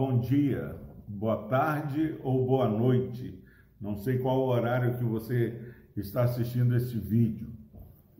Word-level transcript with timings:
bom 0.00 0.18
dia, 0.18 0.74
boa 1.06 1.46
tarde 1.46 2.16
ou 2.22 2.46
boa 2.46 2.66
noite. 2.66 3.38
Não 3.78 3.98
sei 3.98 4.16
qual 4.18 4.40
horário 4.46 4.96
que 4.96 5.04
você 5.04 5.74
está 5.94 6.22
assistindo 6.22 6.74
este 6.74 6.96
vídeo. 6.98 7.48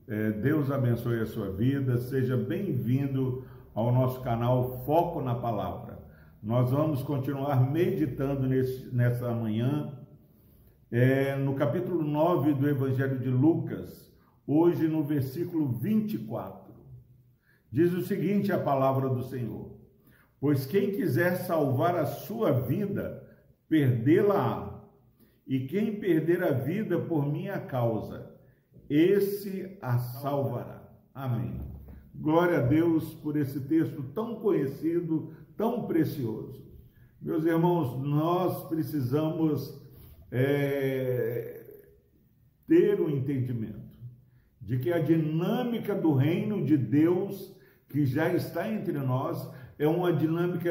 É, 0.07 0.31
Deus 0.31 0.71
abençoe 0.71 1.21
a 1.21 1.25
sua 1.25 1.51
vida, 1.51 1.97
seja 1.97 2.37
bem-vindo 2.37 3.47
ao 3.75 3.91
nosso 3.95 4.21
canal 4.21 4.85
Foco 4.85 5.23
na 5.23 5.35
Palavra. 5.35 5.99
Nós 6.43 6.71
vamos 6.71 7.03
continuar 7.03 7.59
meditando 7.71 8.47
nesse, 8.47 8.95
nessa 8.95 9.33
manhã 9.33 9.99
é, 10.93 11.35
no 11.35 11.55
capítulo 11.55 12.05
9 12.05 12.53
do 12.53 12.69
Evangelho 12.69 13.19
de 13.19 13.31
Lucas, 13.31 14.13
hoje 14.47 14.87
no 14.87 15.03
versículo 15.03 15.67
24. 15.67 16.75
Diz 17.73 17.91
o 17.95 18.03
seguinte: 18.03 18.53
a 18.53 18.59
palavra 18.59 19.09
do 19.09 19.23
Senhor. 19.23 19.80
Pois 20.41 20.65
quem 20.65 20.93
quiser 20.93 21.37
salvar 21.37 21.95
a 21.97 22.07
sua 22.07 22.51
vida, 22.53 23.23
perdê-la-á. 23.69 24.81
E 25.47 25.67
quem 25.67 25.99
perder 25.99 26.45
a 26.45 26.53
vida 26.53 26.99
por 26.99 27.27
minha 27.27 27.59
causa, 27.59 28.33
esse 28.89 29.77
a 29.83 29.99
salvará. 29.99 30.89
Amém. 31.13 31.61
Glória 32.15 32.59
a 32.59 32.63
Deus 32.63 33.15
por 33.15 33.37
esse 33.37 33.61
texto 33.61 34.03
tão 34.15 34.37
conhecido, 34.37 35.33
tão 35.57 35.87
precioso. 35.87 36.65
Meus 37.21 37.45
irmãos, 37.45 38.01
nós 38.01 38.69
precisamos 38.69 39.79
é, 40.31 41.65
ter 42.67 43.01
o 43.01 43.07
um 43.07 43.11
entendimento 43.11 43.99
de 44.61 44.79
que 44.79 44.93
a 44.93 45.01
dinâmica 45.01 45.95
do 45.95 46.15
reino 46.15 46.65
de 46.65 46.77
Deus 46.77 47.55
que 47.89 48.07
já 48.07 48.33
está 48.33 48.73
entre 48.73 48.99
nós 48.99 49.51
é 49.81 49.89
uma 49.89 50.13
dinâmica 50.13 50.71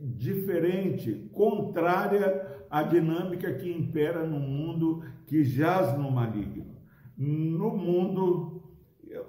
diferente, 0.00 1.30
contrária 1.32 2.64
à 2.68 2.82
dinâmica 2.82 3.54
que 3.54 3.70
impera 3.70 4.26
no 4.26 4.40
mundo 4.40 5.04
que 5.28 5.44
jaz 5.44 5.96
no 5.96 6.10
maligno. 6.10 6.76
No 7.16 7.70
mundo 7.76 8.64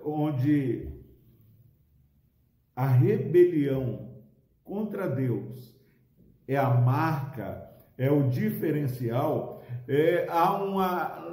onde 0.04 0.88
a 2.76 2.88
rebelião 2.88 4.10
contra 4.64 5.08
Deus 5.08 5.80
é 6.48 6.58
a 6.58 6.72
marca, 6.72 7.70
é 7.96 8.10
o 8.10 8.28
diferencial, 8.30 9.64
é, 9.88 10.26
há 10.28 10.54
uma 10.56 11.24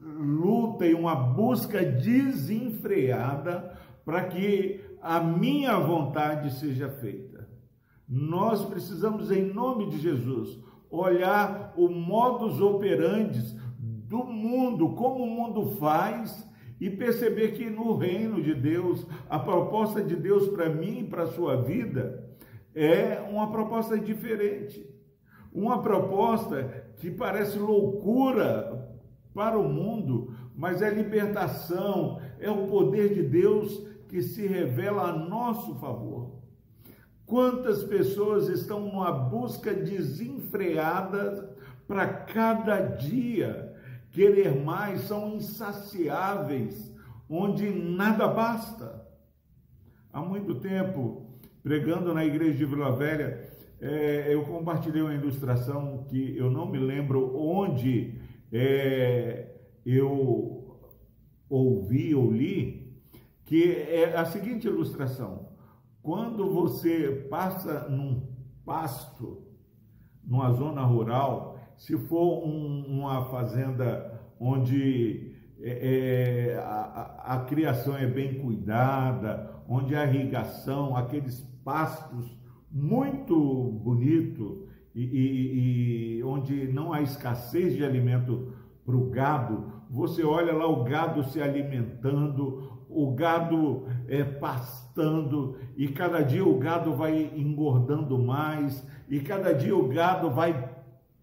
luta 0.00 0.86
e 0.86 0.94
uma 0.94 1.14
busca 1.14 1.84
desenfreada 1.84 3.76
para 4.06 4.24
que 4.24 4.89
a 5.00 5.20
minha 5.20 5.78
vontade 5.78 6.52
seja 6.54 6.88
feita. 6.88 7.48
Nós 8.08 8.64
precisamos, 8.64 9.30
em 9.30 9.52
nome 9.52 9.88
de 9.88 9.98
Jesus, 9.98 10.58
olhar 10.90 11.72
o 11.76 11.88
modus 11.88 12.60
operandi 12.60 13.40
do 13.78 14.24
mundo, 14.24 14.90
como 14.94 15.24
o 15.24 15.30
mundo 15.30 15.76
faz, 15.76 16.48
e 16.80 16.90
perceber 16.90 17.52
que 17.52 17.68
no 17.68 17.96
reino 17.96 18.42
de 18.42 18.54
Deus, 18.54 19.06
a 19.28 19.38
proposta 19.38 20.02
de 20.02 20.16
Deus 20.16 20.48
para 20.48 20.68
mim 20.68 21.00
e 21.00 21.04
para 21.04 21.24
a 21.24 21.28
sua 21.28 21.56
vida 21.62 22.28
é 22.74 23.20
uma 23.30 23.50
proposta 23.50 23.98
diferente. 23.98 24.88
Uma 25.52 25.82
proposta 25.82 26.86
que 26.96 27.10
parece 27.10 27.58
loucura 27.58 28.88
para 29.34 29.58
o 29.58 29.68
mundo, 29.68 30.34
mas 30.56 30.80
é 30.80 30.90
libertação, 30.90 32.20
é 32.38 32.50
o 32.50 32.66
poder 32.66 33.14
de 33.14 33.22
Deus 33.22 33.86
que 34.10 34.20
se 34.20 34.44
revela 34.44 35.10
a 35.10 35.16
nosso 35.16 35.76
favor. 35.76 36.40
Quantas 37.24 37.84
pessoas 37.84 38.48
estão 38.48 38.80
numa 38.80 39.12
busca 39.12 39.72
desenfreada 39.72 41.56
para 41.86 42.08
cada 42.08 42.80
dia 42.80 43.72
querer 44.10 44.52
mais, 44.56 45.02
são 45.02 45.36
insaciáveis, 45.36 46.92
onde 47.28 47.70
nada 47.70 48.26
basta. 48.26 49.06
Há 50.12 50.20
muito 50.20 50.56
tempo, 50.56 51.38
pregando 51.62 52.12
na 52.12 52.24
igreja 52.24 52.58
de 52.58 52.64
Vila 52.64 52.90
Velha, 52.96 53.48
é, 53.80 54.34
eu 54.34 54.42
compartilhei 54.42 55.00
uma 55.00 55.14
ilustração 55.14 56.04
que 56.08 56.36
eu 56.36 56.50
não 56.50 56.68
me 56.68 56.78
lembro 56.78 57.36
onde 57.36 58.20
é, 58.52 59.54
eu 59.86 60.80
ouvi 61.48 62.12
ou 62.12 62.32
li, 62.32 62.79
que 63.50 63.72
é 63.72 64.16
a 64.16 64.24
seguinte 64.26 64.68
ilustração: 64.68 65.48
quando 66.00 66.48
você 66.48 67.26
passa 67.28 67.88
num 67.88 68.22
pasto, 68.64 69.42
numa 70.24 70.52
zona 70.52 70.82
rural, 70.82 71.58
se 71.76 71.98
for 71.98 72.46
um, 72.46 72.84
uma 72.86 73.24
fazenda 73.24 74.22
onde 74.38 75.34
é, 75.60 76.52
é, 76.52 76.58
a, 76.58 77.22
a, 77.24 77.44
criação 77.46 77.96
é 77.96 78.06
bem 78.06 78.40
cuidada, 78.40 79.52
onde 79.68 79.96
a 79.96 80.06
irrigação, 80.06 80.96
aqueles 80.96 81.40
pastos 81.64 82.38
muito 82.70 83.34
bonito 83.82 84.68
e, 84.94 85.02
e, 85.02 86.18
e 86.18 86.22
onde 86.22 86.68
não 86.68 86.92
há 86.92 87.02
escassez 87.02 87.74
de 87.76 87.84
alimento 87.84 88.54
para 88.86 88.94
o 88.94 89.10
gado, 89.10 89.79
você 89.90 90.22
olha 90.22 90.52
lá 90.52 90.68
o 90.68 90.84
gado 90.84 91.24
se 91.24 91.42
alimentando, 91.42 92.78
o 92.88 93.10
gado 93.10 93.86
é, 94.08 94.22
pastando, 94.22 95.56
e 95.76 95.88
cada 95.88 96.22
dia 96.22 96.44
o 96.44 96.58
gado 96.58 96.94
vai 96.94 97.32
engordando 97.34 98.16
mais, 98.16 98.86
e 99.08 99.18
cada 99.18 99.52
dia 99.52 99.76
o 99.76 99.88
gado 99.88 100.30
vai 100.30 100.70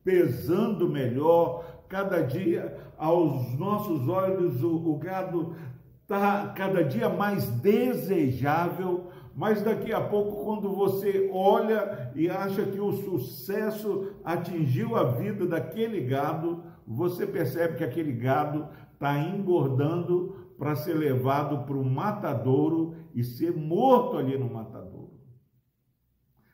pesando 0.03 0.89
melhor, 0.89 1.83
cada 1.87 2.21
dia 2.21 2.77
aos 2.97 3.57
nossos 3.57 4.09
olhos 4.09 4.61
o, 4.61 4.75
o 4.75 4.97
gado 4.97 5.55
está 6.01 6.47
cada 6.49 6.83
dia 6.83 7.07
mais 7.07 7.49
desejável, 7.61 9.07
mas 9.37 9.61
daqui 9.61 9.93
a 9.93 10.01
pouco, 10.01 10.43
quando 10.43 10.73
você 10.73 11.29
olha 11.31 12.11
e 12.15 12.27
acha 12.27 12.65
que 12.65 12.79
o 12.79 12.91
sucesso 12.91 14.15
atingiu 14.23 14.95
a 14.95 15.11
vida 15.11 15.45
daquele 15.45 16.01
gado, 16.01 16.63
você 16.87 17.27
percebe 17.27 17.77
que 17.77 17.83
aquele 17.83 18.13
gado 18.13 18.67
está 18.91 19.15
engordando 19.19 20.55
para 20.57 20.75
ser 20.75 20.95
levado 20.95 21.67
para 21.67 21.77
o 21.77 21.85
matadouro 21.85 22.95
e 23.13 23.23
ser 23.23 23.55
morto 23.55 24.17
ali 24.17 24.35
no 24.35 24.51
matadouro. 24.51 25.21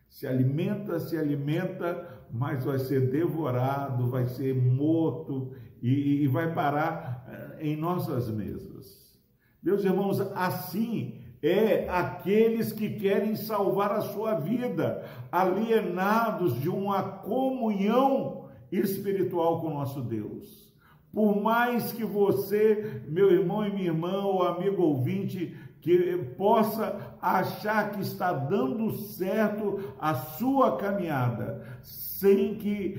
Se 0.09 0.27
alimenta, 0.27 0.99
se 0.99 1.17
alimenta, 1.17 2.25
mas 2.29 2.65
vai 2.65 2.79
ser 2.79 3.09
devorado, 3.09 4.09
vai 4.09 4.27
ser 4.27 4.53
morto 4.53 5.53
e, 5.81 6.23
e 6.23 6.27
vai 6.27 6.53
parar 6.53 7.25
eh, 7.29 7.69
em 7.69 7.77
nossas 7.77 8.29
mesas. 8.29 9.17
Meus 9.63 9.85
irmãos, 9.85 10.19
assim 10.35 11.22
é 11.43 11.89
aqueles 11.89 12.71
que 12.71 12.89
querem 12.89 13.35
salvar 13.35 13.91
a 13.91 14.01
sua 14.01 14.35
vida, 14.35 15.03
alienados 15.29 16.59
de 16.61 16.69
uma 16.69 17.03
comunhão 17.03 18.45
espiritual 18.71 19.59
com 19.59 19.73
nosso 19.73 20.01
Deus. 20.01 20.73
Por 21.11 21.39
mais 21.39 21.91
que 21.91 22.05
você, 22.05 23.03
meu 23.07 23.29
irmão 23.29 23.67
e 23.67 23.73
minha 23.73 23.87
irmã, 23.87 24.23
ou 24.23 24.41
amigo 24.41 24.81
ouvinte, 24.81 25.55
que 25.81 26.17
possa 26.37 27.13
achar 27.21 27.91
que 27.91 28.01
está 28.01 28.31
dando 28.31 28.89
certo 28.93 29.81
a 29.99 30.15
sua 30.15 30.77
caminhada, 30.77 31.61
sem 31.83 32.55
que 32.55 32.97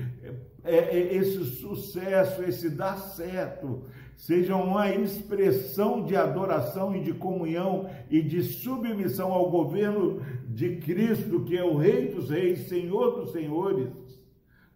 é, 0.63 0.77
é, 0.77 1.15
esse 1.15 1.43
sucesso, 1.45 2.43
esse 2.43 2.69
dar 2.69 2.97
certo, 2.97 3.83
seja 4.15 4.55
uma 4.55 4.89
expressão 4.91 6.03
de 6.03 6.15
adoração 6.15 6.95
e 6.95 7.01
de 7.01 7.13
comunhão 7.13 7.89
e 8.09 8.21
de 8.21 8.41
submissão 8.43 9.31
ao 9.31 9.49
governo 9.49 10.21
de 10.47 10.77
Cristo, 10.77 11.43
que 11.43 11.57
é 11.57 11.63
o 11.63 11.77
Rei 11.77 12.07
dos 12.07 12.29
Reis, 12.29 12.67
Senhor 12.67 13.19
dos 13.19 13.31
Senhores 13.31 14.05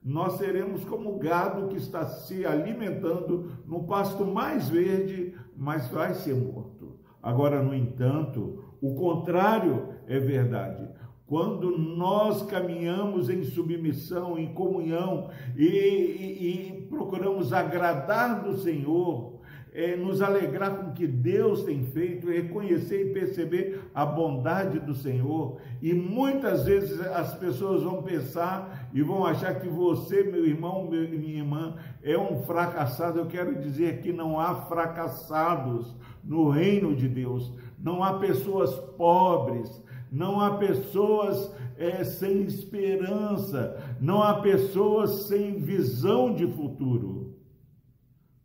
nós 0.03 0.33
seremos 0.33 0.83
como 0.85 1.17
gado 1.19 1.67
que 1.67 1.77
está 1.77 2.05
se 2.05 2.45
alimentando 2.45 3.51
no 3.65 3.83
pasto 3.83 4.25
mais 4.25 4.69
verde, 4.69 5.35
mas 5.55 5.87
vai 5.89 6.13
ser 6.13 6.35
morto. 6.35 6.97
Agora, 7.21 7.61
no 7.61 7.75
entanto, 7.75 8.63
o 8.81 8.95
contrário 8.95 9.89
é 10.07 10.17
verdade. 10.17 10.87
Quando 11.29 11.77
nós 11.77 12.41
caminhamos 12.41 13.29
em 13.29 13.43
submissão, 13.43 14.35
em 14.35 14.51
comunhão 14.51 15.29
e, 15.55 15.63
e, 15.63 16.49
e 16.49 16.87
procuramos 16.89 17.53
agradar 17.53 18.43
do 18.43 18.57
Senhor, 18.57 19.39
é, 19.71 19.95
nos 19.95 20.23
alegrar 20.23 20.75
com 20.75 20.89
o 20.89 20.93
que 20.93 21.05
Deus 21.05 21.63
tem 21.63 21.83
feito, 21.83 22.31
reconhecer 22.31 23.09
e 23.09 23.13
perceber 23.13 23.79
a 23.93 24.03
bondade 24.07 24.79
do 24.79 24.95
Senhor. 24.95 25.59
E 25.79 25.93
muitas 25.93 26.65
vezes 26.65 26.99
as 26.99 27.35
pessoas 27.35 27.83
vão 27.83 28.01
pensar 28.01 28.89
e 28.91 29.03
vão 29.03 29.23
achar 29.23 29.59
que 29.59 29.67
você, 29.67 30.23
meu 30.23 30.47
irmão, 30.47 30.89
meu, 30.89 31.07
minha 31.07 31.37
irmã, 31.37 31.75
é 32.01 32.17
um 32.17 32.41
fracassado. 32.41 33.19
Eu 33.19 33.27
quero 33.27 33.59
dizer 33.59 34.01
que 34.01 34.11
não 34.11 34.39
há 34.39 34.55
fracassados 34.55 35.95
no 36.23 36.49
reino 36.49 36.95
de 36.95 37.07
Deus. 37.07 37.53
Não 37.77 38.03
há 38.03 38.15
pessoas 38.15 38.73
pobres, 38.97 39.81
não 40.11 40.39
há 40.39 40.57
pessoas 40.57 41.53
é, 41.77 42.03
sem 42.03 42.41
esperança, 42.43 43.95
não 44.01 44.21
há 44.21 44.41
pessoas 44.41 45.27
sem 45.27 45.59
visão 45.59 46.33
de 46.33 46.47
futuro. 46.47 47.35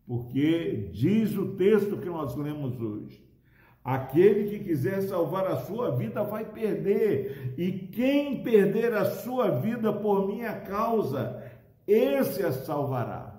Porque 0.06 0.90
diz 0.92 1.36
o 1.36 1.56
texto 1.56 1.96
que 1.96 2.08
nós 2.08 2.36
lemos 2.36 2.78
hoje: 2.80 3.24
aquele 3.82 4.50
que 4.50 4.64
quiser 4.64 5.02
salvar 5.02 5.46
a 5.46 5.56
sua 5.56 5.90
vida 5.96 6.22
vai 6.22 6.44
perder, 6.44 7.54
e 7.56 7.72
quem 7.72 8.42
perder 8.42 8.92
a 8.92 9.06
sua 9.06 9.50
vida 9.60 9.92
por 9.92 10.26
minha 10.26 10.52
causa, 10.60 11.42
esse 11.86 12.42
a 12.42 12.52
salvará. 12.52 13.34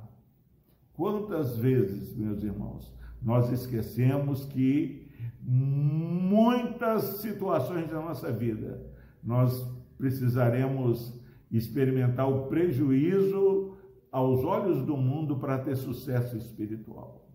Quantas 0.93 1.57
vezes, 1.57 2.15
meus 2.15 2.41
irmãos, 2.41 2.93
nós 3.21 3.51
esquecemos 3.51 4.45
que 4.45 5.09
muitas 5.47 7.03
situações 7.21 7.87
da 7.87 8.01
nossa 8.01 8.31
vida 8.31 8.81
nós 9.23 9.63
precisaremos 9.97 11.13
experimentar 11.51 12.27
o 12.27 12.47
prejuízo 12.47 13.77
aos 14.11 14.43
olhos 14.43 14.83
do 14.85 14.97
mundo 14.97 15.37
para 15.37 15.59
ter 15.59 15.75
sucesso 15.75 16.35
espiritual. 16.35 17.29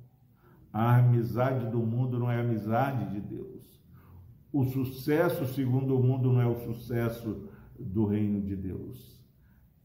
A 0.73 0.97
amizade 0.97 1.67
do 1.71 1.79
mundo 1.79 2.19
não 2.19 2.31
é 2.31 2.41
amizade 2.41 3.12
de 3.12 3.21
Deus. 3.21 3.81
O 4.53 4.65
sucesso 4.65 5.47
segundo 5.47 5.97
o 5.97 6.03
mundo 6.03 6.33
não 6.33 6.41
é 6.41 6.47
o 6.47 6.59
sucesso 6.61 7.49
do 7.79 8.07
reino 8.07 8.41
de 8.41 8.57
Deus. 8.57 9.21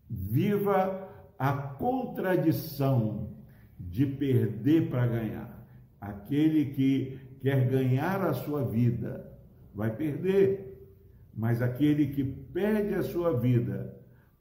Viva 0.10 1.08
a 1.38 1.54
contradição 1.54 3.36
de 3.80 4.06
perder 4.06 4.90
para 4.90 5.08
ganhar. 5.08 5.65
Aquele 6.06 6.66
que 6.66 7.20
quer 7.42 7.68
ganhar 7.68 8.22
a 8.22 8.34
sua 8.34 8.64
vida 8.64 9.32
vai 9.74 9.96
perder, 9.96 10.90
mas 11.34 11.62
aquele 11.62 12.08
que 12.08 12.24
perde 12.24 12.94
a 12.94 13.04
sua 13.04 13.38
vida 13.40 13.94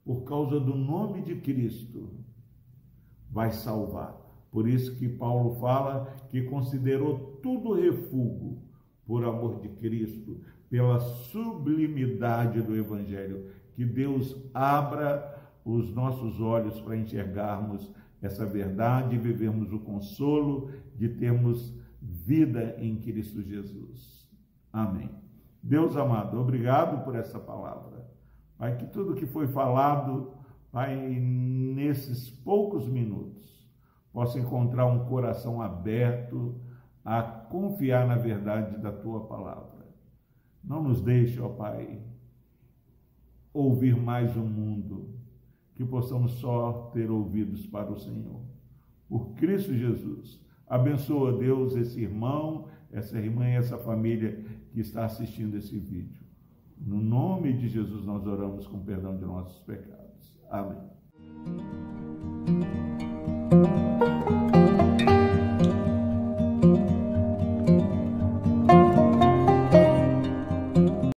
por 0.05 0.25
causa 0.25 0.61
do 0.61 0.75
nome 0.75 1.22
de 1.22 1.37
Cristo 1.37 2.11
vai 3.31 3.50
salvar. 3.50 4.14
Por 4.50 4.69
isso 4.69 4.94
que 4.96 5.08
Paulo 5.08 5.58
fala 5.58 6.14
que 6.28 6.43
considerou 6.43 7.40
tudo 7.43 7.72
refúgio 7.72 8.58
por 9.06 9.25
amor 9.25 9.60
de 9.60 9.69
Cristo, 9.69 10.40
pela 10.69 11.00
sublimidade 11.00 12.60
do 12.60 12.76
Evangelho. 12.76 13.46
Que 13.75 13.84
Deus 13.84 14.37
abra 14.52 15.34
os 15.64 15.90
nossos 15.90 16.40
olhos 16.40 16.81
para 16.81 16.96
enxergarmos 16.96 17.90
essa 18.26 18.46
verdade 18.46 19.14
e 19.14 19.18
vivermos 19.18 19.72
o 19.72 19.78
consolo 19.78 20.70
de 20.96 21.08
termos 21.08 21.74
vida 22.00 22.74
em 22.78 22.96
Cristo 22.96 23.42
Jesus. 23.42 24.30
Amém. 24.72 25.10
Deus 25.62 25.96
amado, 25.96 26.38
obrigado 26.40 27.04
por 27.04 27.14
essa 27.14 27.38
palavra. 27.38 28.04
Pai, 28.56 28.76
que 28.76 28.86
tudo 28.86 29.14
que 29.14 29.26
foi 29.26 29.46
falado, 29.46 30.32
Pai, 30.72 30.96
nesses 30.96 32.30
poucos 32.30 32.88
minutos, 32.88 33.68
possa 34.12 34.38
encontrar 34.38 34.86
um 34.86 35.06
coração 35.06 35.60
aberto 35.60 36.60
a 37.04 37.22
confiar 37.22 38.06
na 38.06 38.16
verdade 38.16 38.78
da 38.78 38.90
tua 38.90 39.26
palavra. 39.26 39.86
Não 40.62 40.82
nos 40.82 41.00
deixe, 41.00 41.40
ó 41.40 41.48
Pai, 41.48 42.00
ouvir 43.52 43.96
mais 43.96 44.34
o 44.36 44.40
mundo, 44.40 45.03
que 45.74 45.84
possamos 45.84 46.32
só 46.32 46.90
ter 46.92 47.10
ouvidos 47.10 47.66
para 47.66 47.90
o 47.90 47.98
Senhor. 47.98 48.40
Por 49.08 49.34
Cristo 49.34 49.74
Jesus. 49.74 50.40
Abençoa, 50.66 51.32
Deus, 51.36 51.76
esse 51.76 52.00
irmão, 52.00 52.68
essa 52.90 53.18
irmã 53.18 53.48
e 53.48 53.56
essa 53.56 53.76
família 53.76 54.44
que 54.70 54.80
está 54.80 55.04
assistindo 55.04 55.56
esse 55.56 55.78
vídeo. 55.78 56.24
No 56.78 57.00
nome 57.00 57.52
de 57.52 57.68
Jesus 57.68 58.04
nós 58.04 58.26
oramos 58.26 58.66
com 58.66 58.78
perdão 58.80 59.16
de 59.16 59.24
nossos 59.24 59.58
pecados. 59.60 60.34
Amém. 60.50 60.78